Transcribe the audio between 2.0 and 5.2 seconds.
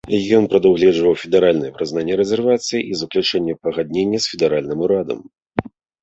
рэзервацыі і заключэнне пагаднення з федэральным урадам.